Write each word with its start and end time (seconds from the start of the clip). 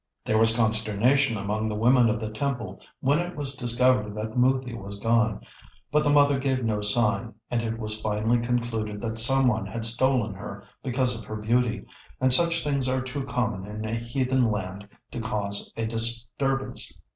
There 0.25 0.39
was 0.39 0.57
consternation 0.57 1.37
among 1.37 1.69
the 1.69 1.77
women 1.77 2.09
of 2.09 2.19
the 2.19 2.31
temple 2.31 2.79
when 3.01 3.19
it 3.19 3.35
was 3.35 3.53
discovered 3.53 4.15
that 4.15 4.35
Moothi 4.35 4.73
was 4.73 4.99
gone, 4.99 5.41
but 5.91 6.03
the 6.03 6.09
mother 6.09 6.39
gave 6.39 6.63
no 6.65 6.81
sign, 6.81 7.35
and 7.51 7.61
it 7.61 7.77
was 7.77 8.01
finally 8.01 8.39
concluded 8.39 8.99
that 9.01 9.19
some 9.19 9.45
one 9.47 9.67
had 9.67 9.85
stolen 9.85 10.33
her 10.33 10.63
because 10.81 11.15
of 11.15 11.25
her 11.25 11.35
beauty, 11.35 11.85
and 12.19 12.33
such 12.33 12.63
things 12.63 12.87
are 12.87 13.01
too 13.03 13.25
common 13.25 13.67
in 13.67 13.85
a 13.85 13.93
heathen 13.93 14.49
land 14.49 14.87
to 15.11 15.21
cause 15.21 15.71
a 15.77 15.85
disturbance. 15.85 16.97